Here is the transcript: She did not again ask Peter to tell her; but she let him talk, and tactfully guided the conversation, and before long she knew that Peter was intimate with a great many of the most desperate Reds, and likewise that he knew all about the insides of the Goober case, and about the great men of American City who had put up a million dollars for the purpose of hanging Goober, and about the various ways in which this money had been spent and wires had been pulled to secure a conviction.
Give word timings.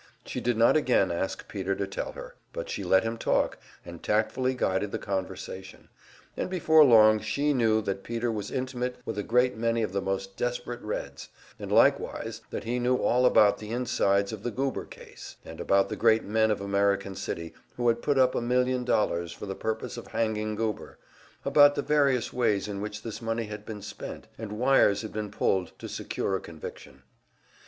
She 0.25 0.41
did 0.41 0.57
not 0.57 0.75
again 0.75 1.11
ask 1.11 1.47
Peter 1.47 1.75
to 1.75 1.85
tell 1.85 2.13
her; 2.13 2.33
but 2.53 2.71
she 2.71 2.83
let 2.83 3.03
him 3.03 3.19
talk, 3.19 3.59
and 3.85 4.01
tactfully 4.01 4.55
guided 4.55 4.91
the 4.91 4.97
conversation, 4.97 5.89
and 6.35 6.49
before 6.49 6.83
long 6.83 7.19
she 7.19 7.53
knew 7.53 7.83
that 7.83 8.01
Peter 8.03 8.31
was 8.31 8.49
intimate 8.49 8.95
with 9.05 9.19
a 9.19 9.21
great 9.21 9.55
many 9.55 9.83
of 9.83 9.93
the 9.93 10.01
most 10.01 10.35
desperate 10.37 10.81
Reds, 10.81 11.29
and 11.59 11.71
likewise 11.71 12.41
that 12.49 12.63
he 12.63 12.79
knew 12.79 12.95
all 12.97 13.27
about 13.27 13.59
the 13.59 13.69
insides 13.69 14.33
of 14.33 14.41
the 14.41 14.49
Goober 14.49 14.85
case, 14.85 15.35
and 15.45 15.61
about 15.61 15.87
the 15.89 15.95
great 15.95 16.23
men 16.23 16.49
of 16.49 16.61
American 16.61 17.13
City 17.15 17.53
who 17.77 17.87
had 17.87 18.01
put 18.01 18.17
up 18.17 18.33
a 18.33 18.41
million 18.41 18.83
dollars 18.83 19.31
for 19.31 19.45
the 19.45 19.53
purpose 19.53 19.97
of 19.97 20.07
hanging 20.07 20.55
Goober, 20.55 20.97
and 20.97 20.97
about 21.51 21.75
the 21.75 21.83
various 21.83 22.33
ways 22.33 22.67
in 22.67 22.81
which 22.81 23.03
this 23.03 23.21
money 23.21 23.43
had 23.43 23.67
been 23.67 23.83
spent 23.83 24.25
and 24.35 24.53
wires 24.57 25.03
had 25.03 25.13
been 25.13 25.29
pulled 25.29 25.77
to 25.77 25.87
secure 25.87 26.35
a 26.35 26.39
conviction. 26.41 27.03